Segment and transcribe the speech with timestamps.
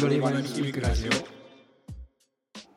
[0.00, 1.10] 踊り場に響くラジ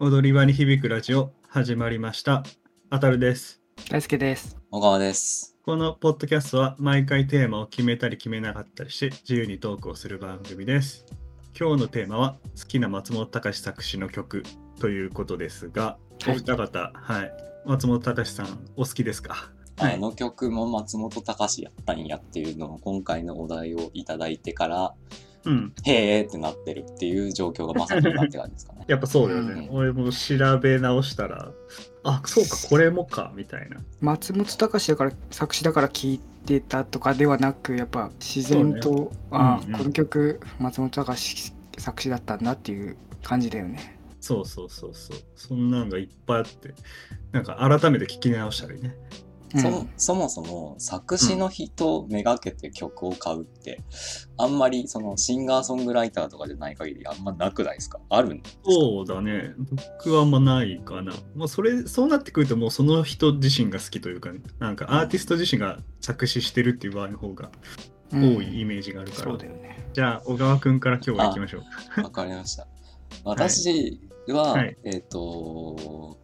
[0.01, 2.43] オ踊り場に響くラジオ始まりました。
[2.89, 3.61] あたるです。
[3.89, 5.55] 大輔です小川です。
[5.65, 11.05] このポッドキャストは毎回テーマを決めたり決めなかったりして自由にトークをする番組です。
[11.57, 14.43] 今日のテーマは好きな松本隆作詞の曲
[14.81, 17.31] ということですが、はいお二方、はい、
[17.65, 19.49] 松本隆さんお好きですか？
[19.77, 24.93] あの曲も松本隆やったんやっていうのを今回のお題をいただいてから、
[25.45, 28.85] うん、へーってなってるっていう状況がまさに今って感じですかね。
[28.87, 29.67] やっぱそうだよね。
[29.69, 31.51] うん俺も調べ直したら、
[32.03, 33.77] あ、そうか、これもか、みたいな。
[34.01, 45.17] 松本隆だから作詞だから聴いてたとかではなくやっぱ自然と、あ、うんうんこの曲松本隆作詞だったんだっていう感じだよねそうそうそうそう。
[45.35, 46.73] そんなんがいっぱいあって、
[47.33, 48.95] なんか改めて聞き直したりね。
[49.59, 53.81] そうんそもそも作詞の人めがけて曲を買うって、
[54.37, 57.99] あんまりそのシンガーソングライターとかじゃない限りあんまなくないですか？
[58.09, 58.61] あるんですか？
[58.65, 59.53] そうだね。
[60.03, 61.13] 僕はあんまないかな。
[61.35, 67.51] もうそれ、そうなってくるともうその人自身が好きというかね、なんかアーティスト自身が作詞してるっていう場合の方が
[68.11, 69.23] うん多いイメージがあるから。
[69.31, 71.59] そうだよねじゃあ、小川くんから今日は行きましょ
[71.97, 72.01] う。
[72.01, 72.67] わかりました。
[73.23, 76.17] 私は、はいえっ、と、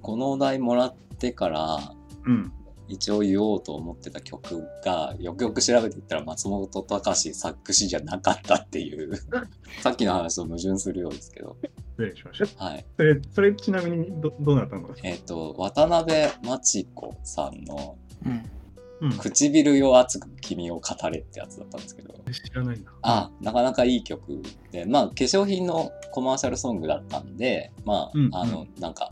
[0.00, 1.78] このお題もらってから、
[2.24, 2.52] うん。
[2.88, 9.16] 一応言おうと思ってた曲がよくよく調べていったら松本隆作詞じゃなかったっていう。
[9.82, 11.56] さっきの話と矛盾するようですけど。
[11.98, 12.64] 失礼しました。
[12.64, 12.86] はい。
[12.96, 14.88] それ、それちなみにどどうなったの？
[15.02, 18.50] えっ、と渡辺真知子さんのうん。
[19.00, 19.12] うん。
[19.18, 22.14] 「唇よ熱く君を語れ」ってやつだったんですけど。
[22.32, 22.92] 知らないな。
[23.02, 24.84] あなかなかいい曲で。
[24.84, 28.30] まあ化粧品のコマーシャルソングだったんでまあ、うん。
[28.32, 29.10] あのなんか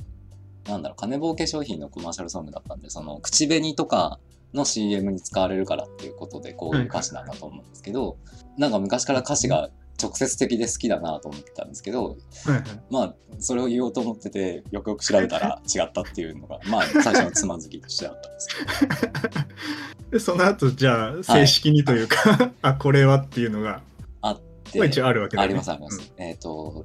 [0.66, 4.18] なんだろう金棒化粧品のコマーシャルソングだったんでその口紅とか
[4.54, 8.16] の CM に使われるからっていうことでこういう歌詞なんだと思うんですけど、
[8.56, 9.70] なんか昔から歌詞が
[10.00, 12.62] 直接的で好きだなと思ってたんですけどはいはい。
[12.88, 19.44] まあそれを言おうと思っててよくよく調べたら違ったっていうのがまあ最初のつまずきとしてあったんですけど
[20.14, 23.82] で、その後、じゃあ、正式にというか、 あ、これはっていうのが、
[24.20, 25.44] あってまあ一応あるわけだね。
[25.44, 26.12] ありますあります。
[26.18, 26.84] えっ、と、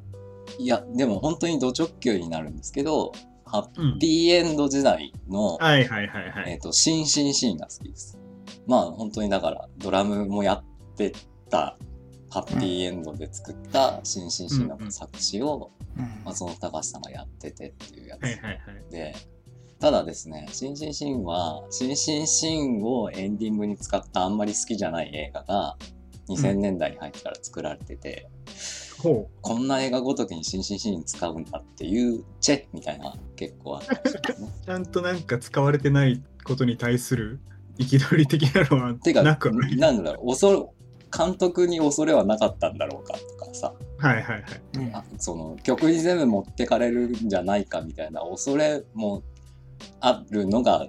[0.58, 3.12] いや、でも本当にド直球になるんですけど、
[3.52, 3.92] ハうん。
[3.94, 6.52] ッピーエンド時代の、はいはいはいはい。
[6.52, 8.18] えっ、と、シンシンシンが好きです。
[8.68, 11.14] まあ本当にだから、ドラムもやって
[11.50, 11.78] た、
[12.32, 18.92] ハッピーエンドで作ったシンシンシンの作詞をうん松本隆さんがやっててっていうやつ。
[18.92, 19.16] で、
[19.80, 25.78] ただですね、シンシンシンは、シンシンシンをエンディングに使ったあんまり好きじゃない映画が
[26.28, 34.54] 2000年代に入ってから作られてて、ほこんな映画ごときに新進シーン使うんだっていうチェみたいな結構あったんですよね。
[34.62, 34.66] う。
[34.66, 37.40] ちゃんとなんか使われてないことに対する
[37.78, 39.76] 憤り的なのはなくはない。
[39.78, 44.44] なんだろう、恐れ、監督に恐れはなかったんだろうかとかさ、はいはいはい。
[44.78, 49.24] うんあその曲に全部持ってかれるんじゃないかみたいな恐れも
[50.02, 50.88] あるのが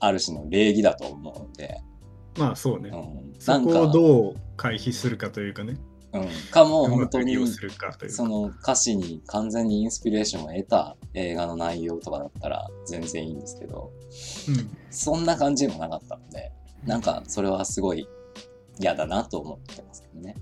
[0.00, 1.80] ある種の礼儀だと思うので、
[2.36, 2.90] まあそうね。
[2.90, 5.76] うん、そこをどう回避するかというかね。
[6.14, 7.36] うん、かも本当に。
[8.08, 13.90] その歌詞に完全にインスピレーションを得た映画の内容とかだったら全然いいんですけど
[14.48, 14.76] うん。
[14.90, 16.52] そんな感じもなかったので
[16.84, 18.08] なんかそれはすごい
[18.78, 20.36] 嫌だなと思ってますけどね。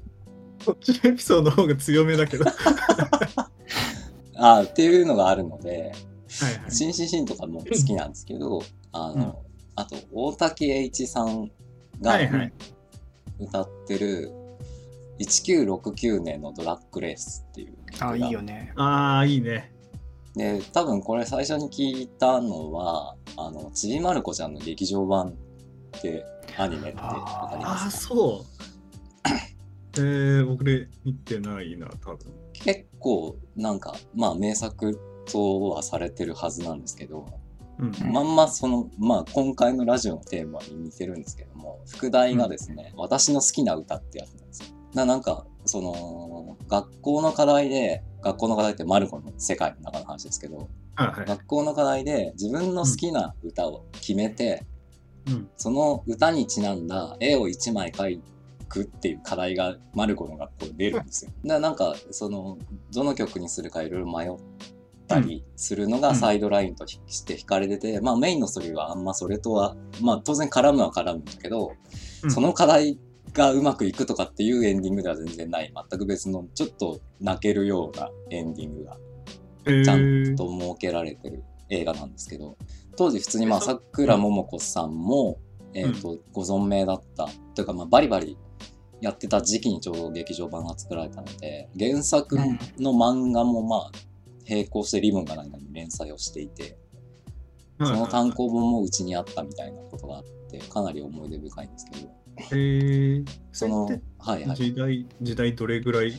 [0.64, 2.44] こっちのエピソードの方が強めだけど。
[2.44, 3.50] は
[4.36, 5.92] あーっていうのがあるので
[6.40, 6.70] いはい。
[6.70, 8.62] 新ンシンとかも好きなんですけど
[8.92, 9.42] あの、
[9.74, 11.50] あと大竹栄一さん
[12.02, 12.18] が
[13.38, 14.32] 歌ってる
[15.24, 19.72] 1969年のドラッグレースっていうあいいよねああ、いいね。
[20.34, 26.24] で多分これ最初に聞いたのはあのちびまる子ちゃんの劇場版って
[26.56, 28.14] アニメってわかりああ、ますか？
[28.14, 28.46] そう。
[29.94, 32.18] えー、僕で見てないな、多分。
[32.54, 34.98] 結構なんかまあ名作
[35.30, 37.26] とはされてるはずなんですけど
[37.78, 38.12] うん。
[38.12, 44.66] まんまそのまあ今回のラジオのテーマに似てるんですけども副題がですね、私の好きな歌ってやつなんですよ。
[44.94, 51.26] ななんかその学校の課題で学校の課題ってマルコの世界の中の話ですけどあはい。
[51.26, 54.64] 学校の課題で自分の好きな歌を決めて、
[55.26, 55.48] うん。
[55.56, 58.20] その歌にちなんだ絵を1枚描
[58.68, 61.30] くっていう課題がマルコの学校で出るんですよ。
[61.44, 62.58] だからなんかその
[62.92, 64.30] どの曲にするかいろいろ迷っ
[65.06, 71.72] たりするのがサイドラインとして引かれてて、まあメインのストーリーはあんまそれとはまあ当然絡むは絡むんだけど、
[72.24, 73.00] うんその課題
[73.32, 75.72] がうまくいくとかっていうエンディングでは全然ない。
[75.90, 78.96] 全く別のちょっと泣けるようなエンディングが
[79.66, 82.56] えーちゃんと設けられてる映画なんですけど。
[82.94, 85.38] 当時普通にまあそさくらももこさんも、
[85.72, 87.28] えーとご存命だった。
[87.54, 88.36] というかまあバリバリ
[89.02, 92.36] やってた時期にちょうど劇場版が作られたので原作
[92.78, 93.90] の漫画もまあ
[94.48, 96.78] 並行してリボンがないのに連載をしていて
[97.78, 102.12] その単行本もうちにあったみたいなことがあってかなり思い出深いんですけど
[102.50, 103.86] へえその
[104.18, 104.56] はいはい。
[104.56, 106.12] 時代時代どれぐらい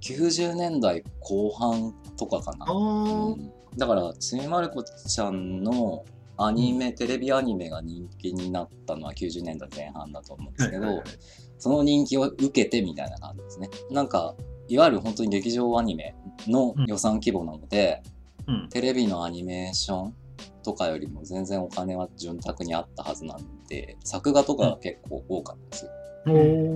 [0.00, 2.72] ？90年代後半とかかな。
[2.72, 3.52] うん。
[3.76, 6.04] だからちびまる子ちゃんの
[6.36, 11.06] アニメ、テレビアニメが人気になったのは90年代前半だと思うんですけど、はいはいはい。
[11.58, 13.68] その人気を受けてみたいな感じですね。
[13.90, 14.34] なんか、
[14.68, 16.14] いわゆる本当に劇場アニメ
[16.46, 18.02] の予算規模なので、
[18.46, 18.68] うん。
[18.68, 20.14] テレビのアニメーション
[20.64, 25.90] とかよりも全然お金は潤沢にあったはずなんで、作画とかが結構多かったですよ。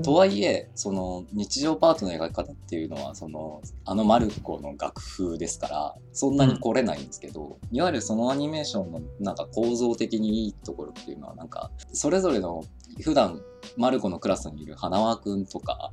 [0.02, 12.62] とはいえ、その日常パートの描き方っていうのは、そのあのマルコの楽譜ですから、そんなに来れないんですけど、いわゆるそのアニメーションのなんか構造的にいいところっていうのは、なんか、それぞれの
[13.02, 13.40] 普段
[13.78, 15.92] マルコのクラスにいる花輪くんとか、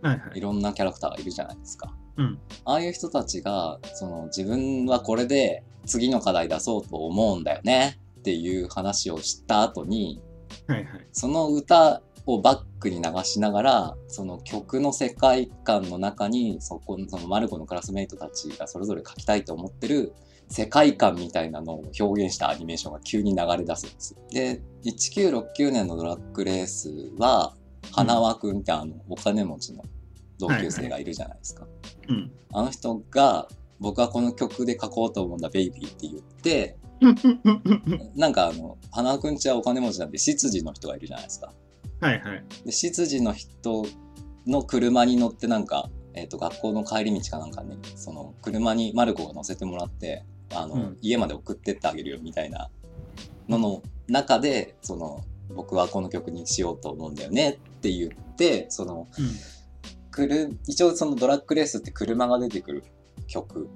[0.00, 1.92] はいはいいろんなキャラクターがいるじゃないですか。
[2.16, 10.22] うんああいう人たちが、その自分はこれで次の課題出そうと思うんだよねっていう話をした後に、
[10.66, 20.12] はいはいその歌をバックに流しながら、その曲の世界観の中に、そこの、そのマルコのクラスメイトたちがそれぞれ書きたいと思ってる
[20.48, 24.20] 世界観みたいなのを表現したアニメーションが急に流れ出すんですよ。
[24.30, 27.54] で、1969年のドラッグレースは、
[27.90, 29.82] 花輪くんってあの、お金持ちの
[30.38, 31.66] 同級生がいるじゃないですか。
[32.08, 33.48] うんあの人が、
[33.80, 36.76] 僕はこの曲で書こうと思うんだ、ベイビーって言って、
[38.16, 41.52] なんかあの、花輪くんちはお金持ちなんで、執事の人がいるじゃないですか。
[42.00, 42.44] はいはい。
[42.64, 43.84] で執事の人
[44.46, 50.98] の車に乗ってなんか、えー、と学校の帰り道かなんかにその車にマルコが乗せてもらってあの、うん。
[51.00, 52.70] 家まで送ってってあげるよみたいな
[53.48, 55.22] のの中でその
[55.54, 59.06] 僕はこの曲にしようと思うんだよねって言ってその
[60.10, 62.84] くる一応そのドラッグレースって車が出てくる
[63.26, 63.68] 曲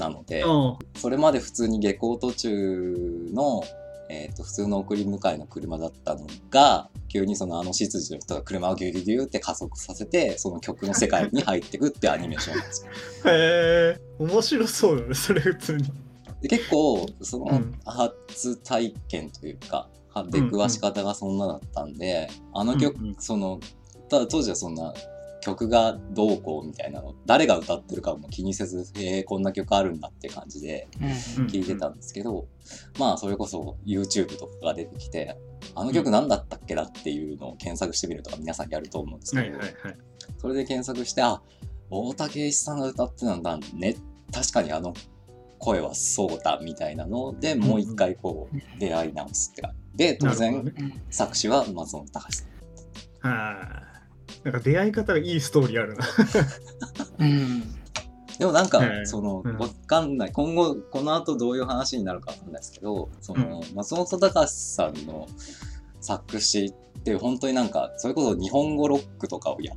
[0.00, 0.78] なので、うん。
[0.96, 3.62] それまで普通に下校途中の、
[4.08, 12.92] えー、と普通の送り迎えの車だったのが急にそのあの執事の人が車をギュギュギュって加速させてその曲の世界に入っていくってアニメーションなんですよ。
[13.30, 15.00] へえ面白そう。
[15.00, 15.84] だねそれ普通に。
[16.42, 17.78] で結構そのうん。
[17.84, 23.16] 初体験というか、は出くわし方がそんなだったんで、あの曲、うんうん。
[23.18, 23.60] その
[24.08, 24.92] ただ当時はそんな
[25.40, 30.88] 曲がどうこうみたいなの誰が歌ってるかも気にせずへえこんな曲あるんだって感じで
[31.38, 31.46] うん。
[31.46, 32.46] 聞いてたんですけど、
[32.98, 35.36] まあそれこそ YouTube とかが出てきて
[35.74, 39.96] あの曲何だったっけなっていうのを検索してみるとか皆さんやると思うんですけど、はいはいはい。
[40.38, 41.40] それで検索してあ
[41.90, 43.96] 大竹一さんが歌ってたんだね。
[44.32, 44.94] 確かにあの
[45.58, 49.80] 声はそうだみたいなのでもう一回こう出会い直すって感じ。
[49.96, 50.72] で当然
[51.10, 53.28] 作詞は松本隆さん。
[53.28, 53.89] はい
[54.44, 56.06] なんか出会い方がいいストーリーあるな。
[57.18, 57.62] うん。
[58.38, 59.06] でもなんか、はい。
[59.06, 59.58] その、うん。
[59.58, 60.32] わかんない。
[60.32, 65.28] 今後、この後どういう話になるかわかんないですけど、その、松本隆さんの
[66.00, 69.74] 作詞って本当になんか、それこそ日本語ロックとかをや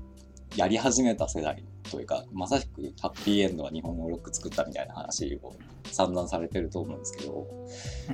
[0.56, 5.54] やり始めた世代というか、まさしくハッピーエンドが日本語ロック作ったみたいな話を
[5.92, 7.48] 散々されてると思うんですけど、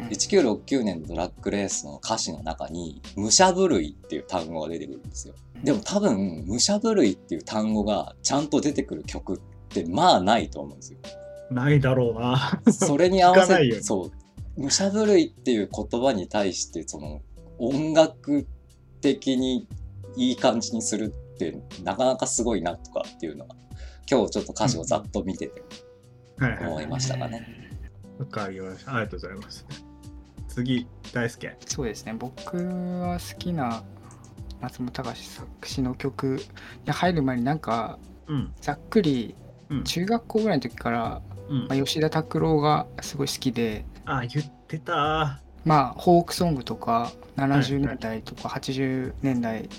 [0.09, 5.33] 1969年のドラッグレースの歌詞の中に、武者震いっていう単語が出てくるんですよ。
[5.63, 10.99] でも多分、武者震いっていう単語がちゃんと出てくる曲ってまあないと思うんですよ。
[11.51, 12.61] ないだろうな。
[12.71, 14.11] それに合わせて、そ
[14.57, 17.21] う、武者震いっていう言葉に対して、その
[17.57, 18.47] 音楽
[19.01, 19.67] 的に
[20.15, 21.13] いい感じにする
[21.47, 23.55] ってなかなかすごいなとかっていうのは、
[24.09, 25.63] 今日ちょっと歌詞をざっと見てて
[26.61, 27.47] 思いましたかね。
[28.19, 28.95] わかりました。
[28.95, 29.65] ありがとうございます。
[30.49, 31.55] 次大輔。
[31.65, 32.13] そうですね。
[32.17, 33.83] 僕は好きな
[34.61, 36.41] 松本隆作詞の曲
[36.85, 38.53] に入る前になんかうん。
[38.59, 39.35] ざっくり
[39.69, 39.83] うん。
[39.83, 41.67] 中学校ぐらいの時から、うん。
[41.67, 45.39] まあ、吉田拓郎がすごい好きであ言ってた。
[45.65, 47.87] まあフォークソングとか70はい。
[47.87, 49.69] 年代とか80年代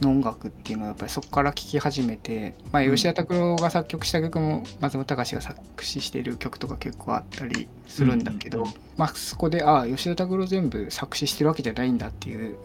[0.00, 2.94] の音楽っていうのはやっぱりそこから聴き始めて、まあ、うん。
[2.94, 8.64] 吉田拓郎が作曲した曲も松本隆が作詞している曲とか結構あったりするんだけど、うん。
[8.66, 12.58] うんまあそこでああ吉田拓郎全部作詞してるわけじゃないんだっていう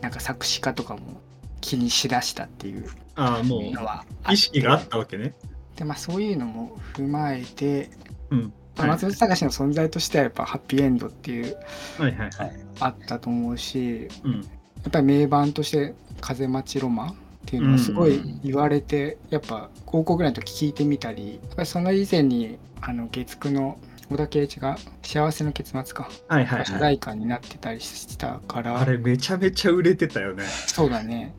[0.00, 1.20] なんか作詞家とかも
[1.60, 2.84] 気にしだしたっていう
[3.16, 5.34] のはう意識があったわけね。
[5.76, 7.90] でまあそういうのも踏まえて、
[8.30, 8.52] うん。
[8.76, 11.56] まあ松本隆の存在としてはやっぱハッピーエンドっていう
[11.96, 12.52] はいはいはい。
[12.80, 14.32] あったと思うしうん。
[14.40, 14.40] や
[14.86, 17.14] っぱり名盤として「風待ちロマン」っ
[17.46, 23.78] ていうのはすごい言われて、やっぱ高校ぐらいの時聞いてみたりやっぱりその以前にあの月9の
[24.10, 26.10] 小田圭一が幸せの結末か。
[26.28, 26.66] はいはいはい。
[26.66, 30.44] 主題歌になってたりしたから、あれめちゃめちゃ売れてたよね。
[30.44, 31.34] そうだね。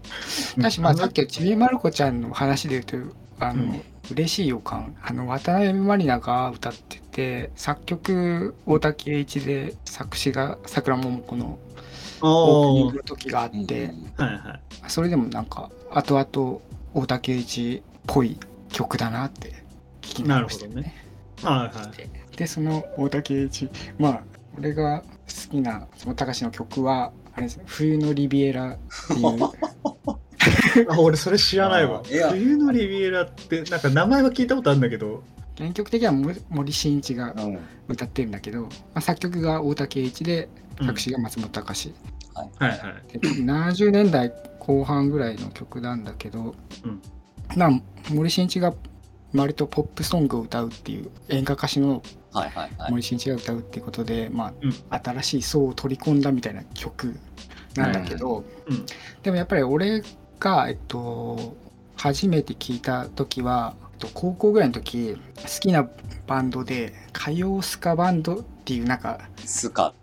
[0.57, 3.81] だしまあさっきのちびまる子ちゃんの話で言うとあの、うん。
[4.11, 4.95] 嬉しい予感。
[5.01, 11.59] あの渡辺満里奈が歌ってて作曲大竹栄一で作詞が桜桃子の
[12.21, 14.89] オープニンおグの時があって、はいはい。
[14.89, 16.59] それでもなんか後々
[16.93, 18.37] 大竹栄一っぽい
[18.69, 19.63] 曲だなって
[20.01, 20.87] 聞き直してなる
[21.43, 21.91] はいは
[22.33, 22.37] い。
[22.37, 24.23] でその大竹栄一まあ
[24.57, 29.49] 俺が好きなその高志の曲はあれですね冬のリビエラっていう。
[30.89, 32.01] あ俺それ知らないわ。
[32.31, 35.23] 冬のリビエラってなんか名前は聞いたことあるんだけど。
[35.59, 37.59] 原曲的には森森進一がうん。
[37.87, 40.49] 歌ってるんだけど、まあ、作曲が大竹栄一で
[40.79, 40.87] うん。
[40.87, 41.93] 作詞が松本隆、
[42.33, 42.49] はい。
[42.57, 43.19] はいはい。
[43.19, 47.01] で70年代後半ぐらいの曲なんだけど、うん。
[47.57, 47.69] まあ
[48.11, 48.73] 森進一が
[49.33, 52.01] 割とポップソングを歌うっていう演歌歌手の
[52.31, 52.91] はいはいはい。
[52.91, 54.73] 森進一が歌うっていうことで、まうん。
[54.89, 57.15] あ、新しい層を取り込んだみたいな曲
[57.75, 58.85] なんだけど、うん。
[59.23, 60.03] でもやっぱり俺
[60.39, 61.57] が、えっと、
[61.95, 65.87] 初めて聞いた時は、と、高校ぐらいの時好きな
[66.27, 69.93] バンドで歌謡スカバンドっていうなんかスカっ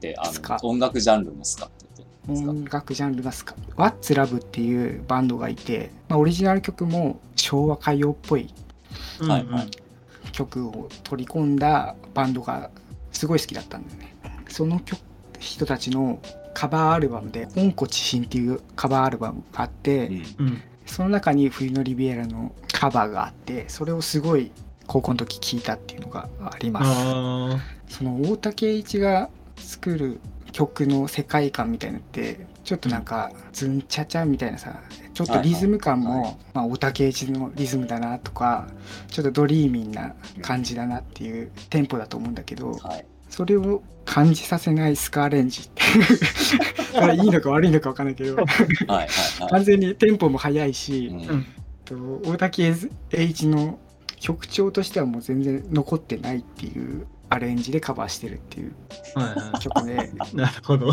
[0.00, 0.58] てあスカ。
[0.62, 3.54] の音楽ジャンルのスカって音楽ジャンルがスカ。
[3.76, 8.52] What's Love っていうバンドがいて、まあ、オリジナル曲も昭和歌謡っぽい
[9.20, 9.70] うんはいはい。
[10.32, 12.70] 曲を取り込んだバンドが
[13.12, 14.14] すごい好きだったんだよね。
[14.48, 15.00] その曲
[15.38, 16.20] 人たちの
[16.54, 20.62] カバーアルバムで「温故知新」っていうカバーアルバムがあって、うんうん。
[20.86, 24.50] その中に「冬のリビエラ」のカバーがあってそれをすごい
[24.86, 26.86] 高校の時聴いたっていうのがあります。
[26.88, 27.58] あ
[27.88, 30.20] その大竹栄一が作る
[30.52, 34.80] 曲の世界観みたいなのってちょっとなんかズンチャチャみたいなさ
[35.14, 38.68] ちょっとリズム感も、まあ、大竹栄一のリズムだなとか
[39.08, 45.82] ちょっとドリーミーな感じだなっていうテンポだと思うんだけどはいそれを感じさせないスカアレンジって
[46.92, 48.62] それはいいのか悪いのか分かんないけどはいは
[48.96, 51.46] いはい完全にテンポも速いし、うん
[52.24, 52.72] 大竹
[53.10, 53.78] 栄一の
[54.16, 58.74] 曲調としてはもう全然残ってないっていうアレンジでカバーしてるっていう
[59.14, 59.20] あ。
[59.20, 60.36] はいは曲でい。
[60.36, 60.92] なるほど。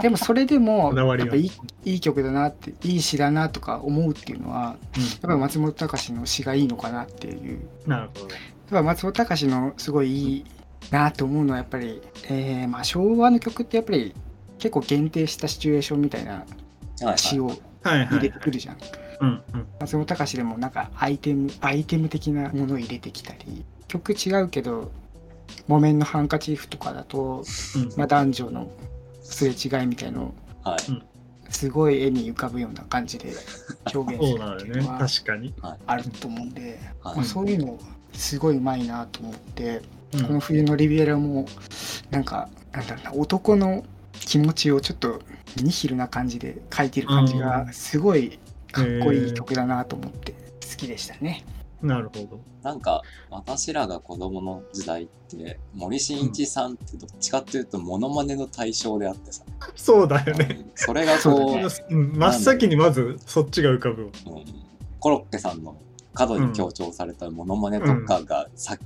[0.00, 7.90] でもそれでもこだわりがやっぱいいいい曲だなっていい詩だなとか思うっていうのはやっぱり松本隆の詩がいいのかなっていううん。
[7.90, 8.28] なるほど。
[8.30, 8.38] やっ
[8.70, 10.44] ぱ松本隆のすごいいい
[10.90, 14.14] なと思うのはやっぱり、えーまあ、昭和の曲ってやっぱり
[14.58, 16.44] 結構限定したシチュエーションみたいなは
[17.02, 18.76] いはい詩を入れてくるじゃん。
[19.20, 19.66] うんうん。
[19.80, 24.90] 松本隆でもなんかアイテムアイテム的なものを入れてきたり曲違うけど
[25.66, 27.44] 「木綿のハンカチーフ」とかだと、
[27.76, 28.70] うんまあ、男女の
[29.22, 30.80] すれ違いみたいのはい
[31.50, 33.32] すごい絵に浮かぶような感じで
[33.92, 34.40] 表現する。
[34.54, 35.52] っていうのは確かに。
[35.86, 37.78] あると思うんで、はいまあそういうの
[38.12, 39.82] すごいうまいなと思って、
[40.14, 41.46] うんこの冬のリビエラも
[42.10, 45.20] なんかなんだろうな男の気持ちをちょっと
[45.56, 48.38] ニヒルな感じで書いてる感じがすごい
[48.72, 51.44] かっこいい曲だなと思って好きでしたね。
[51.82, 52.40] なるほど。
[52.62, 60.58] なんか私らが子供の時代って森進一さんってどっちかっていうとモノマネの対象であってさ、そうだよね。
[60.60, 64.10] うんそれがそうこう、だねうん真っ先にまずそっちが浮かぶわ。
[64.26, 64.44] うん
[64.98, 65.74] コロッケさんの
[66.12, 68.76] 過度に強調されたモノマネとかがさ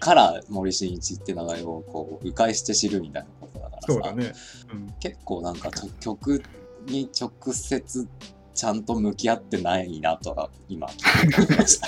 [0.00, 4.32] から森進一って名前をこう迂回して知るみたいなことだからさね。
[4.72, 4.94] うん。
[5.00, 6.42] 結構なんか曲
[6.86, 8.06] に直接
[8.54, 11.86] ちゃんと向き合ってないなとは今思いました。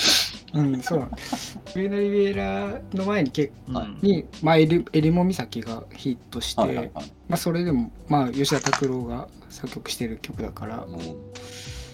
[0.58, 1.58] うん、そうなんです。
[1.74, 6.90] 冬のリビエラの前に結構はいに、まあ、エリエリモ岬がヒットして、はいはいはい
[7.28, 10.92] まあ、それでも、まあ、吉田拓郎が作曲してる曲だから、うん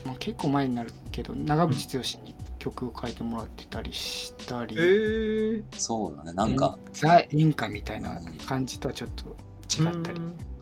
[0.05, 5.65] まあ、結構前になるけど長渕剛に曲を書いてもらってたりしたり、えー。
[5.73, 9.37] そうだねなんかザ・演歌みたいな感じとはちょっと
[9.83, 10.21] 違ったり、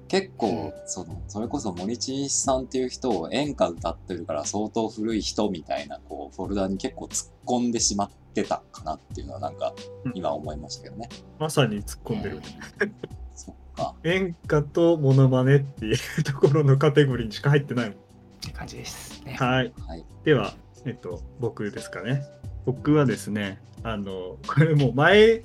[0.09, 11.11] 結構そのそれこそ森進一さんっていう人を演歌歌ってるから相当古い人みたいなこうフォルダに結構突っ込んでしまってたかなっていうのはなんかうん今思いましたけどね。
[11.39, 12.41] まさに突っ込んでる。
[13.35, 13.95] そっか。
[14.05, 17.95] 演歌とモノマネっていうところのカテゴリーにしか入ってないもん。
[17.97, 17.99] っ
[18.41, 19.35] て感じですね。
[19.35, 19.73] はい。
[19.87, 20.05] はい。
[20.25, 20.55] では、
[20.87, 22.23] えっと、僕ですかね。
[22.65, 25.43] 僕はですね、あの、これもう前、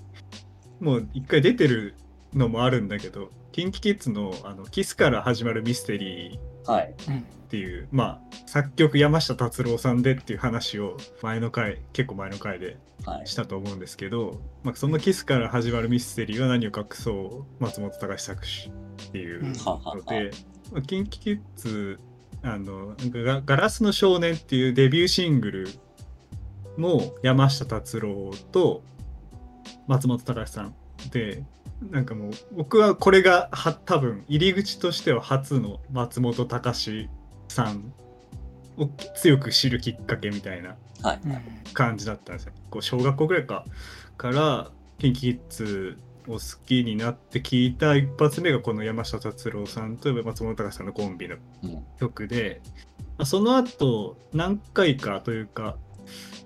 [0.79, 1.95] もう一回出てる
[2.33, 6.93] のもあるんだけど、KinKiKids のあのキスから始まるミステリーっ
[7.47, 13.27] ていう、まあ、作曲山下達郎さんでっていう話を前の回、結構前の回ではい。
[13.27, 18.71] したと思うんですけど、まあ、そのキスから始まるミステリーは何を隠そう松本隆作詞
[19.09, 20.31] っていううんはははので、
[20.71, 21.99] まあ、KinKiKids
[22.45, 25.69] あのなんかガガラスの少年っていうデビューシングル
[26.77, 28.83] も山下達郎と
[29.87, 30.75] 松本隆さん
[31.09, 31.43] で
[31.89, 37.09] なんかもう僕はこれがは多分入り口としては初の松本隆
[37.47, 37.91] さん
[38.77, 40.75] を強く知るきっかけみたいな
[41.73, 42.53] 感じだったんですよ。
[42.69, 43.65] こう小学校ぐらいか。
[44.17, 45.97] からキンキッズ
[46.27, 51.84] を好きになって聞いた一発目がこの山下達郎さんと松本隆さんのコンビのうん。
[52.00, 52.62] 曲で、
[53.17, 55.77] まあその後何回かというか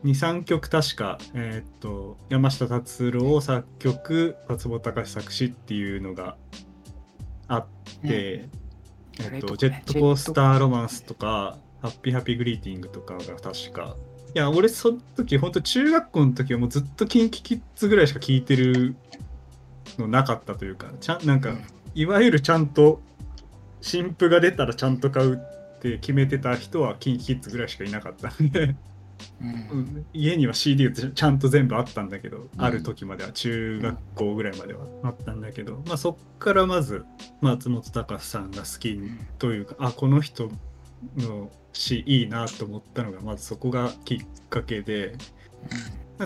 [0.03, 6.37] 23曲確か、えーっと山下達郎作曲松本隆作詞っていうのが
[7.47, 7.65] あっ
[8.01, 8.49] て、
[9.19, 13.95] えっとジェットコースターロマンスとかハッピーハッピーグリーティングとかが確か
[14.35, 18.95] いや俺その時本当中学校の時はもうずっとキンキキッズぐらいしか聴いてる
[19.99, 21.53] のなかったというかちゃんなんか
[21.95, 23.01] いわゆるちゃんと
[23.81, 28.29] 新譜が出たらちゃんと買うって決めてた人はキンキキッズぐらいしかいなかった。
[28.43, 28.75] んで、
[29.41, 29.49] うん。
[29.71, 32.49] う ん家には CD ってちゃんと全部あったんだけど、ん。
[32.57, 37.05] ある時までは中学校ぐらいまではあったんだけど、まあ、そっからまず
[37.41, 38.99] 松本隆さんが好き
[39.37, 40.51] というかあこの人
[41.17, 45.15] の詩いいなと思ったのがまずそこがきっかけで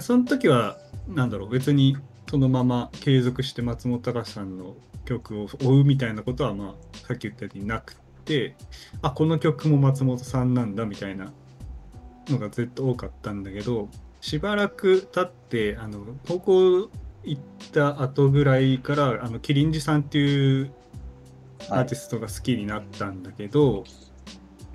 [0.01, 0.77] その時は
[1.07, 1.97] なんだろう別に
[2.33, 4.75] そのまま継続して松本隆さんの
[5.05, 8.55] 曲を追うみたいなことはまあさっき言ったようになくて
[9.03, 11.31] あこの曲も松本さんなんだみたいな
[12.29, 13.87] のがずっと多かったんだけど
[14.19, 16.89] しばらく経ってあの高校
[17.23, 20.73] 行った後ぐらいからあのキリンジさんっていう
[21.69, 23.83] アーティストが好きになったんだけど、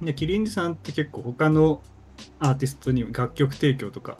[0.00, 1.82] でキリンジさんって結構他の
[2.38, 4.16] アーティストに楽曲提供とか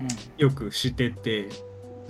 [0.00, 0.08] うん。
[0.38, 1.48] よくしてて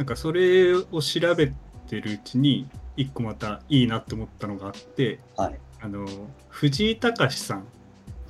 [0.00, 1.52] なんかそれを調べ
[1.86, 2.66] てるうちに
[2.96, 5.60] 一個またいいなって思ったのがあってはい。
[5.78, 6.06] あの
[6.48, 7.64] 藤井隆さん、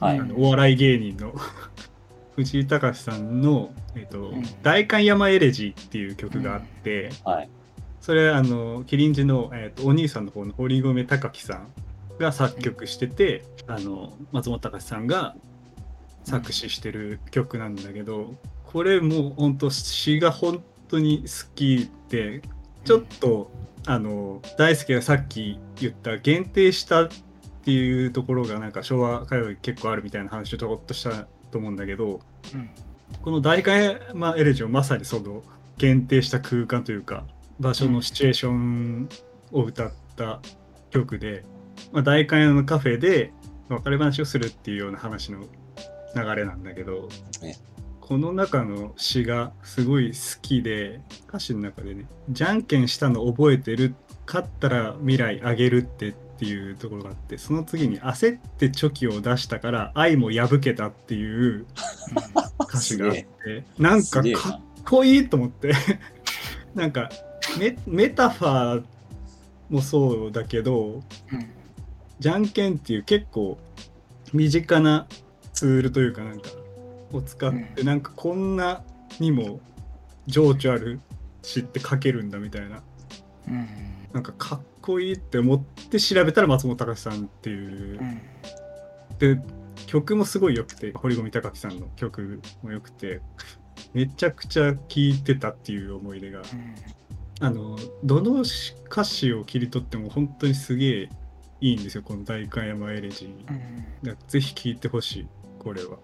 [0.00, 0.19] はい。
[0.19, 1.33] あのお笑い芸人の。
[2.35, 4.43] 藤井隆さんの「えっとうん。
[4.65, 7.49] 代官山エレジー」っていう曲があって、はい。
[8.00, 11.69] それあのキリンジの、えっとお兄さんの方の堀米貴樹さん
[12.19, 15.37] が作曲してて、あの松本隆さんが
[16.25, 18.35] 作詞してる曲なんだけど、
[18.65, 22.42] これもう本当詩が本当に好きで
[22.84, 23.50] ちょっと
[23.86, 27.08] あの大好きがさっき言った限定したっ
[27.65, 32.21] ていうところがなんか昭和歌謡結構あるみたいな話をちょこっとしたと思うんだけど
[32.54, 32.71] うん。
[33.23, 35.43] この大会山エレジオまさにその
[35.76, 37.25] 限定した空間というか
[37.58, 39.08] 場所のシチュエーション
[39.52, 40.41] を歌った
[40.91, 41.45] 曲で、
[41.93, 43.32] まあ、大会山のカフェで
[43.69, 45.41] 別れ話をするっていうような話の
[46.15, 47.08] 流れなんだけど
[47.43, 47.52] え
[48.10, 53.94] この中の詩がすごい好きで歌詞の中でね「じゃんけんしたの覚えてる
[54.26, 61.66] 勝ったら未来あげるって」っていうところがあってその次に「焦ってチョキを出したから愛も破けた」っていう
[62.58, 63.28] 歌詞があって
[63.78, 65.73] なんかかっこいいと思って。
[66.75, 67.10] なんか
[67.60, 68.84] メメタファー
[69.68, 71.46] もそうだけどうん。
[72.18, 73.56] じゃんけんっていう結構
[74.32, 75.06] 身近な
[75.52, 76.49] ツールというかなんか
[77.12, 78.82] を使って、なんかこんな
[79.18, 79.60] にも
[80.26, 81.00] 情緒ある
[81.42, 82.82] 詩って書けるんだみたいな。
[83.49, 83.68] うん。
[84.12, 88.00] なんかかっこいいって思って調べたら松本隆さんっていう。
[88.00, 88.20] う、ん。
[89.18, 89.40] で
[89.86, 93.20] 曲もすごい良くて堀米貴樹さんの曲も良くて
[93.92, 94.78] めちゃくちゃ聴
[95.14, 96.40] いてたっていう思い出が。
[96.40, 96.75] うん。
[97.42, 98.42] あのどの
[98.90, 101.08] 歌詞を切り取っても本当にすげえ
[101.62, 103.28] いいんですよこの「代官山エレジー」
[104.04, 104.16] うん。
[104.28, 105.99] ぜひ聴いてほしいこれは。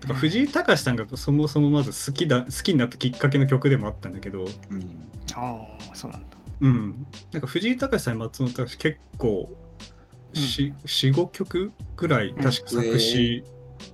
[0.00, 5.10] 藤井隆さんがそもそもまず好きだ好きになったきっかけの曲でもあったんだけど、うん。
[5.34, 6.36] ああそうなんだ。
[6.60, 9.54] うん、なんか藤井隆さん松本隆結構
[10.32, 13.44] 45曲ぐらい確か作詞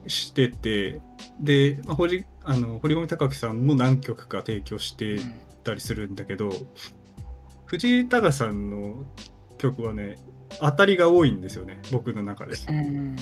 [0.06, 1.00] してて、
[1.40, 6.52] で、まあ、堀あの堀米貴樹さんも何曲か提供してうんたりするんだけど、
[7.66, 9.04] 藤井隆さんの
[9.58, 10.18] 曲はね
[10.60, 12.56] 当たりが多いんですよね僕の中で。
[12.68, 13.16] うん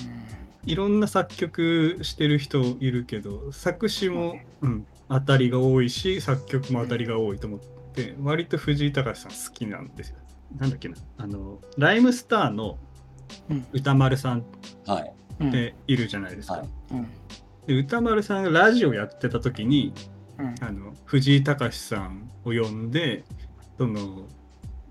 [0.65, 7.59] いろんな作曲してる人いるけど作詞も、うん、当たりが多いし作曲も当たりが多いと思っ
[7.93, 10.17] て、割と藤井隆さん好きなんですよ。
[10.57, 12.77] なんだっけなあのライムスターの
[13.49, 13.65] うん。
[13.71, 16.63] 歌丸さんっているじゃないですか。
[17.65, 19.93] で歌丸さんがラジオやってた時に
[20.37, 20.55] うん。
[20.61, 23.23] あの藤井隆さんを呼んで
[23.77, 24.27] その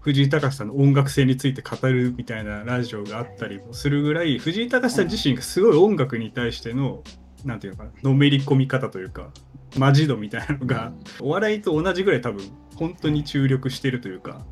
[0.00, 7.02] 藤井隆さんの音楽性について語るみたいなラジオがあったりもするぐらい藤井隆さん自身がすごい音楽に対しての
[7.44, 9.30] なんていうのかなのめり込み方というか
[9.76, 14.44] マジ度みたいなのが、お笑いと同じぐらい多分本当に注力してるというか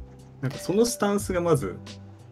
[0.42, 1.76] なんかそのスタンスがまず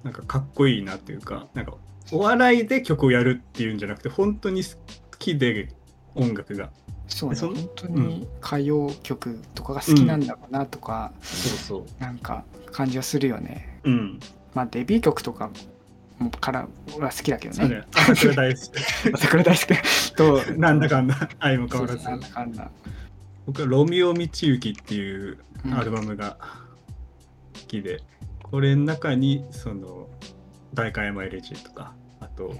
[0.04, 1.74] なんかかっこいいなっていうかなんか
[2.12, 4.70] お笑いで曲をやるっていうんじゃなくて本当に好
[5.18, 5.70] きで
[6.14, 6.70] 音楽が。
[7.08, 12.02] そうね本当に歌謡曲とかが好きなんだろうなとか、そうそう。
[12.02, 12.44] なんか
[12.76, 13.80] 感じはするよね。
[13.84, 14.20] うん。
[14.54, 15.50] まあデビュー曲とか
[16.18, 17.60] もからは好きだけどね。
[17.60, 17.84] そうね。
[17.94, 18.60] 朝倉大好
[19.16, 20.58] 桜 大好きとき。
[20.58, 22.04] なんだかんだ、愛も変わらず。
[22.04, 22.70] なんだかんだ。
[23.46, 26.36] 僕はロミオ道行っていううんアルバムが
[27.54, 28.02] 好きで、
[28.42, 30.08] これの中にその
[30.74, 32.54] 大観山エレジーとかあと好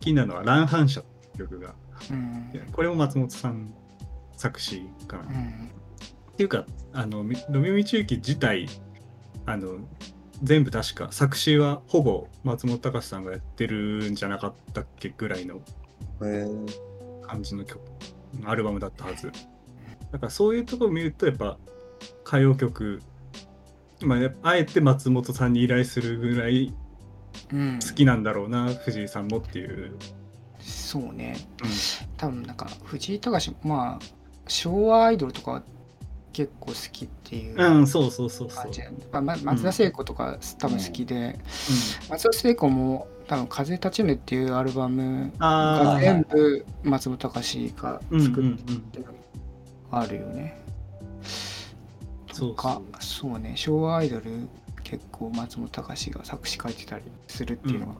[0.00, 1.02] きなのは「乱反射」
[1.38, 1.74] 曲が
[2.10, 3.72] うんこれも松本さん
[4.36, 5.70] 作詞かな、っうん
[6.36, 8.68] ていうかあのみロミオ道行自体
[9.46, 9.78] あの
[10.42, 15.60] 全部確か作詞はほぼ松本隆さんがやってるんじゃなかったっけぐらいの
[17.22, 17.80] 感じの曲
[18.44, 19.30] アルバムだったはず。
[20.10, 21.58] だからそういうところを見るとやっぱ
[22.26, 23.02] 歌謡曲
[24.00, 26.74] まあえて松本さんに依頼するぐらい
[27.52, 27.78] うん。
[27.80, 29.96] 好きなんだろうな、藤井さんもっていう、
[30.60, 31.36] そうね。
[31.62, 31.70] うん。
[32.16, 34.04] 多分なんか藤井隆まあ
[34.48, 35.62] 昭和アイドルとかは
[36.32, 38.72] 結構好きっていううん、そうそうそうそう。
[39.10, 41.38] まあま松田聖子とか多分好きで、
[42.08, 49.04] う松田聖子も多分「風立ちぬ」っていうアルバムあがー全部松本隆がん、うんうんう作っん、て
[49.90, 50.58] あるよね。
[52.32, 53.52] そうとかそうね。
[53.56, 54.48] 昭和アイドル
[54.82, 57.94] 結構松本隆が作詞書いてたりするっていうのが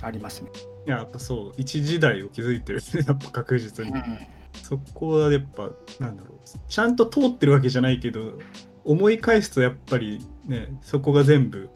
[0.00, 0.50] ありますね。
[0.86, 1.54] いややっぱそう。
[1.56, 3.04] 一時代を築いてるね。
[3.06, 4.18] やっぱ確実に、うん
[4.62, 5.70] そこはやっぱ
[6.00, 6.38] なんだろう。
[6.68, 8.38] ちゃんと通ってるわけじゃないけど
[8.84, 11.70] 思い返すとやっぱりねそこが全部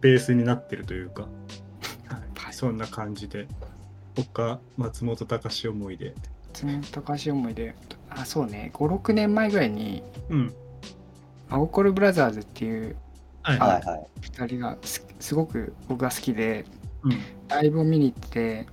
[0.00, 1.28] ベースになってるというか、は、
[2.36, 2.50] はい。
[2.50, 3.48] いそんな感じで。
[4.16, 6.14] 他松本隆思いで
[6.52, 7.74] 松本隆思いで
[8.10, 8.70] あそうね。
[8.74, 10.54] 56年前ぐらいにうん。
[11.48, 12.96] 真心ブラザーズっていう
[13.42, 13.58] はい。
[13.58, 14.06] はいはい。
[14.20, 16.64] 2人がすすごく僕が好きで
[17.02, 17.18] うん。
[17.48, 18.66] ライブを見に行って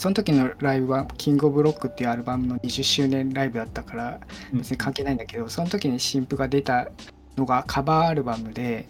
[0.00, 6.88] その時のライブは「キングオブロック」っていうアルバムの20周年ライブだったから別に関係ないんだけどその時に新譜が出た
[7.36, 8.88] のがカバーアルバムで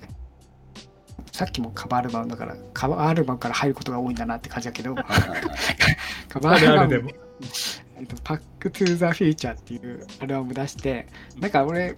[1.32, 4.94] さっきもカバーアルバムだからカバーアルバムから入ることが多いんだなって感じだけど。
[4.94, 5.02] カ
[6.38, 7.10] バーあアルバムでも。
[7.98, 11.08] えっと、パックトゥーザフューチャーっていうアルバム出して、
[11.40, 11.96] なんか俺、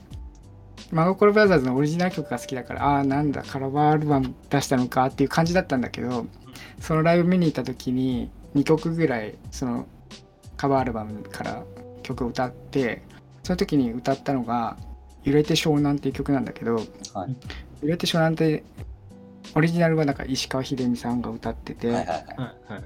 [0.91, 6.27] 真心ブラザーズのオリジナル曲が好きだから、ああー、なんだ、カバーアルバム出したのかっていう感じだったんだけど、
[6.81, 9.87] そのライブ見に行った時に2曲ぐらい、その
[10.57, 11.63] カバーアルバムから
[12.03, 13.03] 曲を歌って、
[13.43, 14.77] その時に歌ったのが、
[15.25, 16.85] 揺れて湘南っていう曲なんだけど、はい。
[17.83, 18.65] 揺れて湘南って、
[19.55, 22.17] オリジナルはなんか石川秀美さんが歌ってて、はいはいはい。
[22.17, 22.25] は
[22.71, 22.83] いはい。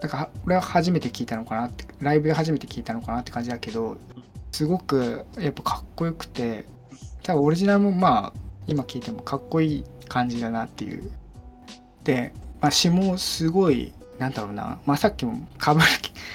[0.00, 3.96] だから俺は初めて聞いたのかなってライブで初めて聞いたのかなって感じだけど
[4.52, 6.66] すごくやっぱかっこよくて
[7.22, 8.32] 多分オリジナルもまあ
[8.66, 11.10] 今聞いてもかっこいい感じだなっていう。
[12.04, 15.86] で、まあ、詩もすごいなんだろうな、まあ、さっきもかぶる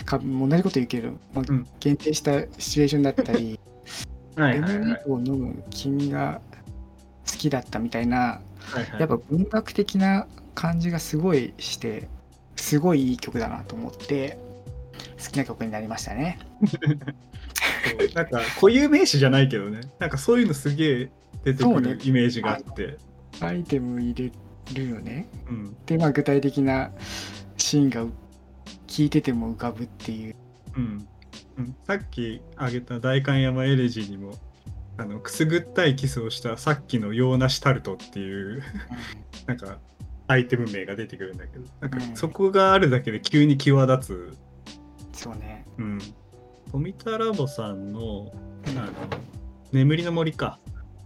[0.06, 1.68] か同じこと言うけど、まあうん。
[1.80, 3.60] 限定したシチュエーションだったり
[4.36, 6.42] はいレモネードを飲む君が
[7.30, 9.00] 好きだったみたいなはいはい。
[9.00, 12.08] やっぱ文学的な感じがすごいして
[12.56, 14.38] すごいいい曲だなと思って
[15.24, 16.40] 好きな曲になりましたね。
[18.14, 19.82] なんか固有名詞じゃないけどね。
[20.00, 21.10] なんかそういうのすげえ
[21.44, 22.98] 出てくるイメージがあって。
[23.40, 24.32] アイテム入れ
[24.76, 25.28] るよね。
[25.50, 25.76] うん。
[25.86, 26.92] でまあ具体的な
[27.72, 28.06] シーンが
[28.86, 30.36] 聞いてても浮かぶっていう。
[30.76, 31.08] うん。
[31.58, 34.34] うん、さっき挙げた大観山エレジーにも
[34.98, 38.62] あのくすぐったいキスをしたさっきの洋梨タルトっていう
[39.48, 39.80] なんか
[40.28, 41.66] アイテム名が出てくるんだけど。
[41.80, 42.16] なんかうん。
[42.18, 44.38] そこがあるだけで急に際立つ、
[45.14, 45.66] そうね。
[45.78, 46.00] うん、
[46.74, 48.34] 富田ラボさんの
[48.66, 48.92] あの
[49.72, 50.60] 眠りの森か。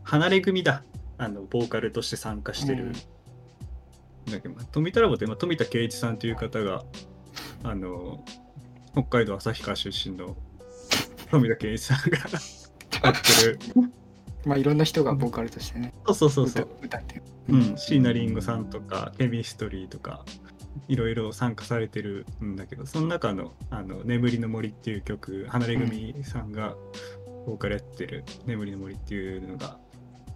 [0.03, 0.83] 離れ組だ。
[1.19, 2.91] あのボーカルとして参加してる、
[4.29, 6.83] だけど富田ラボって、まあ、富田圭一さんという方が
[7.63, 8.23] あの
[8.93, 10.35] 北海道旭川出身の
[11.31, 13.59] 富田圭一さんがやってる
[14.45, 17.23] まあいろんな人がボーカルとしてね、そうそうそうそ歌う、歌ってる。
[17.49, 20.23] うん、椎名林檎さんとかケミストリーとか
[20.87, 26.75] いろいろ参加されてるんだけどその中の「あの眠りの森」っていう曲離れ組さんが
[27.45, 29.77] ボーカルやってる「眠りの森」っていうのが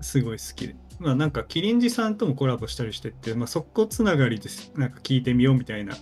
[0.01, 0.75] すごい好きで。
[0.99, 4.71] まあなんかキリンジさんともコラボしたりしてて、まあ、そこつながりです。
[4.75, 5.97] なんか聞いてみようみたいなう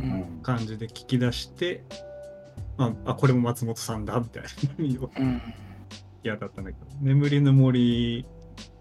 [0.00, 0.10] うん。
[0.10, 0.40] ん。
[0.42, 1.84] 感じで聞き出して
[2.78, 4.48] ああこれも松本さんだみたいな
[5.18, 5.42] うん。
[6.24, 6.86] 嫌だったんだけど。
[7.00, 8.24] 眠りの森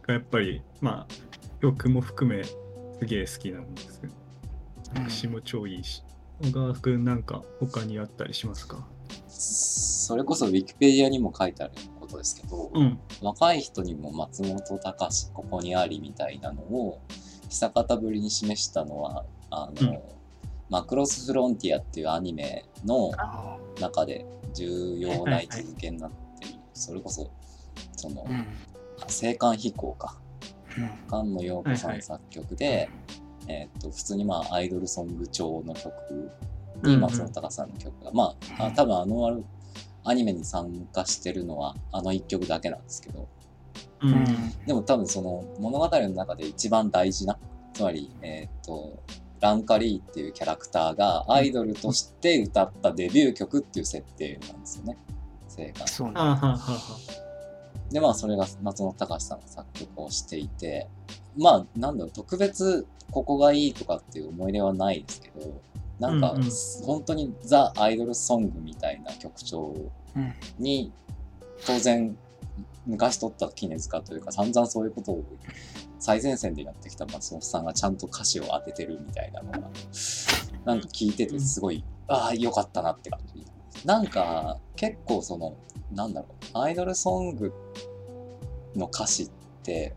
[0.04, 1.14] がやっぱりまあ
[1.62, 2.58] 曲も含めす
[3.06, 4.14] げえ好きなんですけど。
[4.14, 6.04] うん詩も超いいし。
[6.44, 8.86] 小川君なんか他にあったりしますか？
[9.28, 11.74] それこそウィキペディアにも書いてある
[12.12, 13.00] ことですけど、うん。
[13.22, 17.00] 若い人にも松本隆ここにありみたいなのを
[17.50, 20.00] 久方ぶりに示したのはあの、うん。
[20.70, 27.30] マクロスフロンティアっていうアニメのあ中で重要な位置づけになってる、それこそ
[27.98, 28.46] その、ーうん。
[29.00, 30.18] 青函飛行か。
[30.78, 30.90] うん。
[31.10, 32.90] 菅野陽子さん作曲で、
[33.48, 36.32] えーっと普通にまあアイドルソング調の曲
[36.84, 39.44] に松本隆さんの曲が、まああ多分あの
[40.04, 43.28] アニメに参加してるのはあの1曲だけなんですけど。
[44.02, 44.14] ううん。
[44.14, 44.26] ん
[44.66, 47.38] でも多分その物語の中で一番大事な
[47.74, 49.02] つまりえーっと
[49.40, 54.98] ランカリーっていうキャラクターがアイドルとして歌ったデビュー曲っていう設定なんですよね。
[55.58, 56.14] 青函そうね。
[56.16, 56.60] あははは
[57.92, 60.88] でまあそれが松本隆さんが作曲をしていて。
[61.38, 65.62] まあなんだろう特別ここがいいとかっていう思い出はないですけど
[66.02, 66.50] なんか、うんうん。
[66.84, 69.74] 本当にザ・アイドルソングみたいな曲調
[70.16, 70.34] うん。
[70.58, 70.92] に
[71.66, 72.18] 当然
[72.88, 75.24] 昔撮った絹塚というか散々そういうことを
[76.00, 79.60] 最前線でやってきた松本さんがちゃんと歌詞を当ててるみたいなのが
[80.66, 83.46] なんか聞いててすごい、ああよかったなって感じ。
[83.86, 85.56] なんか結構その
[85.92, 87.54] なんだろうアイドルソング
[88.76, 89.30] の歌詞っ
[89.64, 89.96] て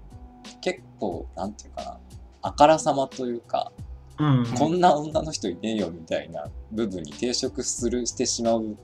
[0.60, 1.98] 結構なんていうかな
[2.42, 3.72] あからさまというか
[4.18, 4.46] うん。
[4.56, 8.76] こんな女の人いねえよみたいな部分に抵触するしてしまう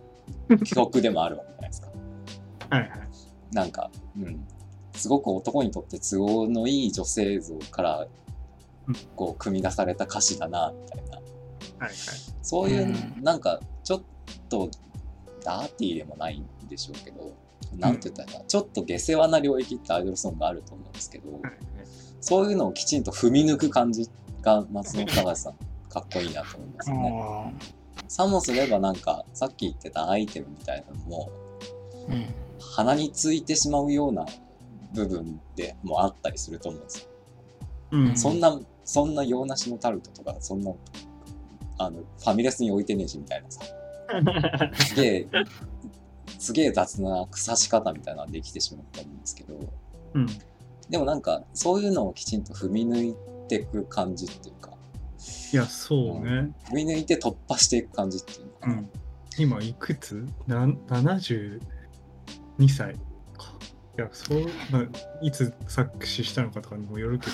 [0.64, 1.88] 曲でもあるわけじゃないですか。
[2.70, 2.90] はいはい。
[3.52, 4.46] なんか、うん、
[4.92, 8.06] すごく男にとって都合のいい女性像から
[8.86, 8.94] うん。
[9.16, 11.16] こう組み出された歌詞だなみたいな。
[11.16, 11.22] はい
[11.80, 11.92] はい。
[12.42, 13.22] そういううん。
[13.22, 14.02] なんかちょっ
[14.48, 14.70] と
[15.44, 17.32] ダーティーでもないんでしょうけど、
[17.78, 18.44] なんて言ったらいいかな。
[18.46, 21.40] ちょっと下世話な領域ってアイドルソングあると思うんですけど、はい。
[22.20, 24.08] そういうのをきちんと踏み抜く感じ
[24.42, 25.54] が松本隆さん
[25.88, 27.22] かっこいいなと思いますよね。
[27.22, 32.26] あさもすればなんかさっき言ってたアイテムみたいなのもーうん。
[32.60, 34.26] 鼻についてしまうような
[34.92, 37.08] 部分でもあったりすると思うんですよ。
[37.92, 38.16] うん。
[38.16, 40.72] そんなそんな洋梨のタルトとかそんな
[41.78, 43.62] あのファミレスに置いてねえしみたいなさ。
[44.86, 45.28] すげえ
[46.38, 49.54] すげえ雑な腐し方みたいなのができてしまうと思うんですけど。
[50.14, 50.26] うん。
[50.88, 53.14] でもなんかそういうのをきちんと踏み抜い
[53.50, 54.70] ていく感じっていうか。
[55.52, 56.52] いやそうね。
[56.70, 58.90] 踏み抜いて突破していく感じっていうのかな、うん。
[59.38, 60.26] 今いくつ？
[60.46, 61.60] な ?72
[62.68, 62.94] 歳
[63.36, 63.52] か。
[63.98, 64.86] いやそう、まあ、
[65.20, 67.32] いつ作詞したのかとかにもよるけど。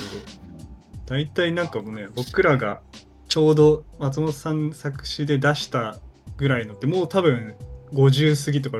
[1.06, 2.80] 大体なんかもうね僕らが
[3.28, 6.00] ちょうど松本さん作詞で出した
[6.36, 7.54] ぐらいのってもう多分
[7.92, 8.78] 50過ぎとか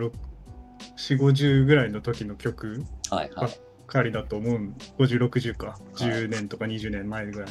[0.97, 3.51] 450ぐらいの時の曲はいはい
[3.87, 7.49] かりだと思う5060かい10年とか20年前ぐらい、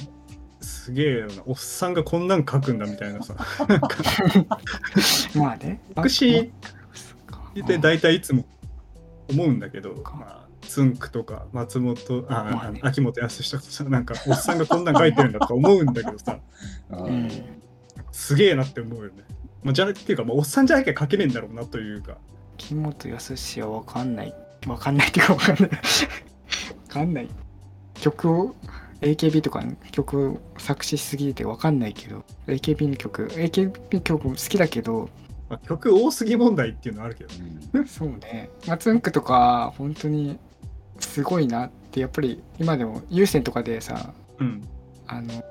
[0.61, 3.35] すげえよなおっさんがこんなん書くんだみたいなさ
[5.35, 5.79] まあね。
[5.95, 6.51] 作詞
[7.29, 8.45] あで大体いつも
[9.29, 16.39] 思うんだけど、かまあ、つんくとか松本あ、まあね秋元康とかさなんかおっさんがこんなん書いてるんだとか思うんだけどさ
[16.91, 17.31] ううんん。
[18.11, 19.23] すげえなって思うよね。
[19.63, 22.17] まあ、じゃっていうか、まあ、おっさんじゃなきゃ書けねえんだろうなというか。
[22.57, 24.33] 木本康はわかんない。
[24.67, 25.69] わかんないっていうかわかんない。
[25.69, 25.77] わ
[26.89, 27.29] かんない。
[27.95, 28.55] 曲を、
[29.01, 35.09] AKB とかの曲を作詞しすぎてわかんないけど、AKB の曲、AKB 曲も好きだけど、
[35.49, 37.29] まあ、曲多すぎ問題っていうのはあるけど、
[37.73, 38.49] うんそうね。
[38.67, 40.39] 松ンクとか、本当に
[40.99, 44.67] すごいなって、やっぱり今でも有線とかでさ、うん。
[45.07, 45.43] あの、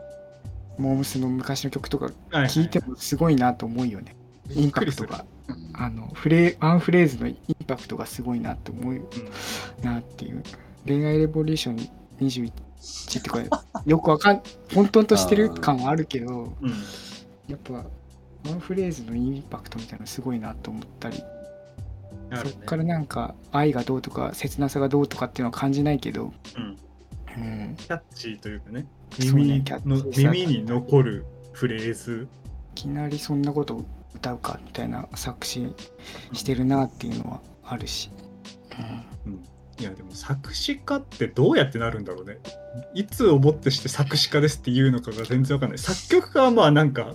[0.78, 4.16] モームスの昔の曲とかはいてもすごいなと思うよね。
[4.50, 5.24] インパクトが。
[5.48, 9.02] うんあのフレワンフレーズのインパクトがすごいなと思ううん。
[9.82, 10.42] なっていう。
[10.86, 11.88] 恋愛レボリューション
[12.20, 12.50] 21
[13.20, 13.48] ってこれ
[13.86, 14.42] よくわかん
[14.74, 16.70] 混沌としてる感はあるけどうん。
[17.48, 17.82] やっぱワ
[18.54, 21.24] ンフレーズのインパクトみたいなのすごいなと思ったり、ね。
[22.36, 26.78] そっからなんか愛がどうとか切なさがどうとかっていうのは感じないけど、うん。
[27.36, 28.86] うん、キャッチーというかね、
[29.18, 32.28] 耳にキャッチのーさ耳に残るフレーズ。
[32.72, 35.74] いきなりそんなことを歌うかみたいな作詞
[36.32, 38.10] してるなっていうのはあるし、
[39.26, 39.44] うん
[39.76, 42.38] いやでも作詞家ってどうやってなるんだろうね。
[42.94, 45.78] いつをもってして作詞家ですっていうのかが全然わかんない。
[45.78, 47.14] 作曲家はまあなんか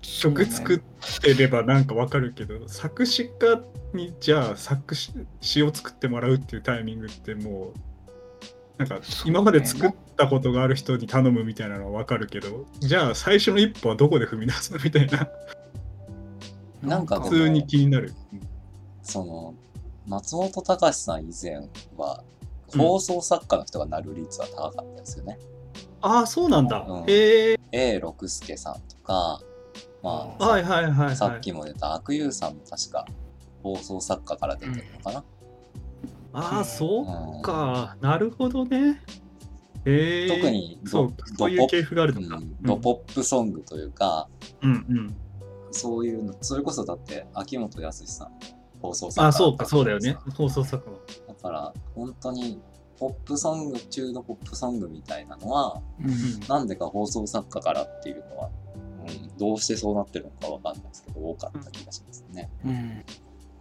[0.00, 0.80] 曲作っ
[1.20, 3.60] てればなんかわかるけど、作詞家
[3.92, 7.78] にじゃあ作詞詩を作ってもらうっていうタイミングってもう
[8.78, 15.28] なんか今まで作ったことがある人に頼むみたいなのはわかるけどじゃあ最初の一歩はどこで踏み出すのみたいな
[16.82, 18.12] なんか普通に気になる。
[19.02, 19.54] その
[20.06, 22.22] 松本隆さん以前は
[22.74, 25.38] うん放送作家の人がなる率は高かったですよね。
[26.00, 26.84] ああそうなんだ。
[26.86, 29.40] うんへえ A 六輔さんとか、
[30.02, 31.16] まあ、はいはいはいはい。
[31.16, 33.06] さっきも出た悪友さんも確か
[33.62, 35.24] 放送作家から出てるのかな。
[36.34, 39.00] ああそううんか、なるほどね。
[39.86, 42.36] へえ特にそうドそういう系譜があるのか。
[42.36, 44.28] うんドポップソングというか、
[44.62, 45.16] うんうん
[45.70, 48.28] そういうの、それこそだって秋元康さん、
[48.80, 50.16] 放送作家あ、そうか、そうだよね。
[50.36, 50.98] 放送作家の。
[51.26, 52.60] だから本当に
[52.98, 58.50] ポップソング中のポップソングみたいなのはうんなんでか放送作家からっていうのは、
[59.06, 62.50] うん、どうしてそうなってるのかわかんないですけど多かった気がしますね。
[62.64, 63.04] うん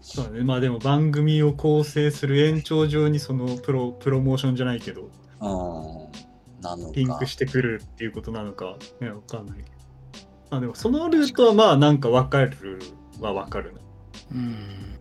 [0.04, 0.44] そうだね。
[0.44, 10.58] まあでも番組を構成する延長上にそのプロプロモーションじゃないけど、うんなのかリンクしてくるっていうことなのか、ね、わかんないけど。
[10.58, 12.80] あでもそのルートはまあなんかわかる
[13.22, 13.80] はわかるな。
[14.34, 15.00] うん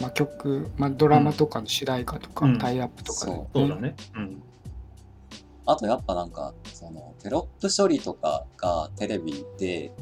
[0.00, 3.96] まあ、曲、まあ、ドラマとかの主題歌とか、うんタイアップとかで、そそうだね。
[4.14, 4.42] うん。
[5.66, 9.92] あとやっぱなんかそのテロップ処理とかがテレビで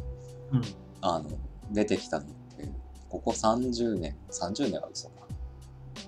[0.52, 0.62] うん。
[1.00, 1.30] あの
[1.70, 2.26] 出てきたの
[3.12, 5.26] ここ30年30年は嘘か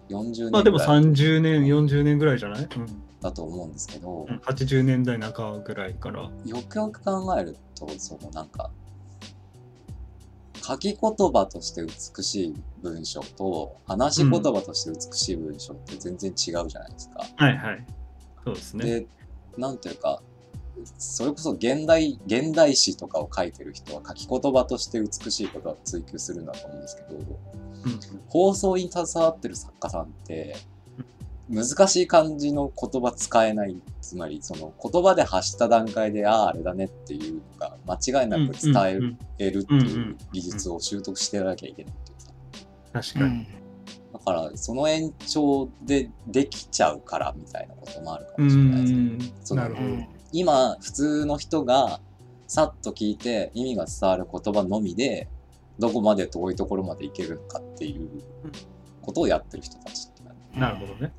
[0.09, 6.25] 40まあでも年ぐらい30年、40年ぐらいじゃない、うんだと思うんですけど、うん、80年代半ばぐらいから。
[6.25, 6.31] よ
[6.69, 8.71] くよく考えるとそのなんか
[10.63, 16.35] 書き言葉として美しい文章と話し言葉として美しい文章って全然違う
[16.69, 17.25] じゃないですか。
[17.37, 17.87] はいはい。
[18.45, 18.85] そうですね。
[18.85, 19.07] で
[19.57, 20.21] なんていうか
[20.99, 30.57] それこそ現代現代詩とかを書いてる人は書き言葉として美しいことを追求するんだと思うんですけどうん放送に携わってる作家さんって
[31.49, 38.73] 難しい漢字の言葉使えないつまりその言葉で発した段階であああれだねっていうのが間違いなく伝
[39.39, 43.25] えるっていう技術を習得してなきゃいけないっていうか確かに。
[43.27, 43.29] う
[43.61, 43.65] ん
[44.15, 48.87] だからその延長でできちゃうからみたいなこともあるかうもしれないで
[49.43, 49.61] すね。
[49.61, 49.89] なるほど。
[50.35, 52.01] 今普通の人が
[52.47, 55.29] さっと聞いて意味が伝わる言葉のみで
[55.79, 58.09] どこまで遠いところまで行けるのかっていう
[59.01, 60.09] ことをやってる人たち
[60.55, 61.13] なるほどね。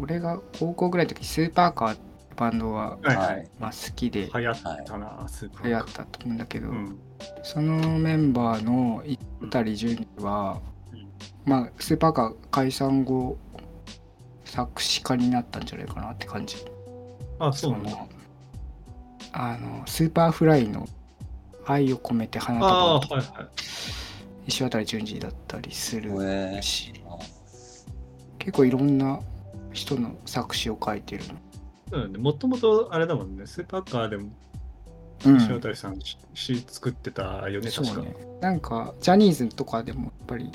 [0.00, 3.48] 俺が高校ぐらいの時スーパーカーってバンドは、はい。
[3.58, 6.98] まあ、好きで流行ったな、スーパー流行ったと思うんだけど、うん。
[7.42, 9.02] そのメンバーの
[9.50, 10.60] た順は、
[10.92, 11.08] うん。
[11.44, 13.38] まあスーパーカー解散後
[14.44, 16.56] 作詞家になったんじゃないかなって感じ。
[17.38, 17.90] あ、そうなんだ。
[19.38, 20.88] のあのスーパーフライの
[21.66, 23.48] 「愛を込めて花ああ、束」はいはい。
[24.46, 26.12] いしわたり淳治だったりする
[26.62, 27.16] しあ
[28.38, 29.20] 結構いろんな
[29.72, 32.18] 人の作詞を書いてるの。
[32.18, 34.30] もともとあれだもんね、スーパーカーでも
[35.24, 37.94] うん石渡さんし詩作ってたよね、確か。
[37.94, 38.14] そうね。
[38.40, 40.50] なんかジャニーズとかでもやっぱり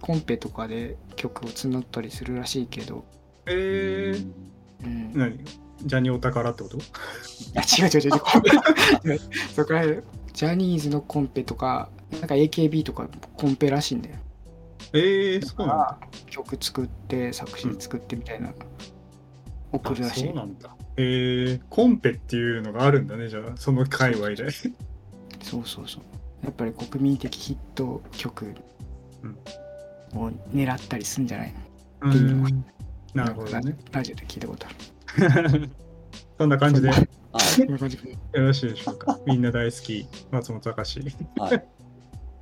[0.00, 3.04] コンペとかで曲を募ったりするらしいけど、
[3.46, 4.32] えー、
[4.84, 5.44] うん、何？
[5.84, 6.76] ジャニオタからってこと？
[6.78, 6.80] 違
[7.86, 9.20] う違う違う。
[9.54, 10.00] そこら辺
[10.32, 14.16] ジャニーズのコンペとかなんか AKB とかコンペらしいんだよ。
[14.92, 15.98] えー、そうなんだ。
[16.28, 18.52] 曲作って作詞作ってみたいな、
[19.72, 20.24] 送るらあしい。
[20.26, 20.74] そうなんだ。
[20.96, 24.50] えー、コンペっていうのがあるんだね、じゃあ、その界隈で。
[24.50, 26.02] そうそうそう。
[26.42, 28.54] やっぱり国民的ヒット曲
[30.14, 31.54] を狙ったりするんじゃない
[32.02, 32.10] の？
[32.10, 32.64] うていうのがん
[33.14, 33.76] なるほどね。
[33.92, 34.76] ラジオで聞いたことある
[36.38, 37.96] そんな感じでよはいそんな感じ
[38.32, 39.18] でろしいでしょうか。
[39.26, 41.00] みんな大好き、松本隆。
[41.00, 41.04] い
[41.38, 41.62] は い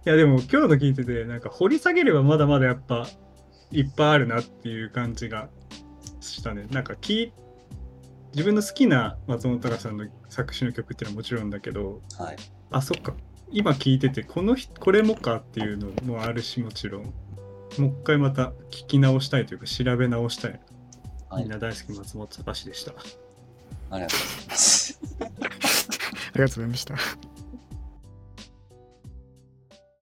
[0.04, 3.06] や、でも今日の聞いてて、なんか掘り下げればまだまだやっぱ
[3.70, 5.48] いっぱいあるなっていう感じが
[6.20, 6.66] したね。
[6.70, 7.32] なんか聞い
[8.32, 12.36] 自分の好きな松本隆さんの作詞の曲っていうのはもちろんだけど、はい
[12.70, 13.14] あ、そっか。
[13.50, 17.02] 今聞いてて、この人、これもかっていうのもあるし、もちろん。
[17.02, 20.60] もう一回また聞き直したいというか、調べ直したい
[21.36, 22.92] みんな大好き松本隆でした。
[23.90, 25.00] ありがとうございます。
[26.34, 27.37] ありがとうございました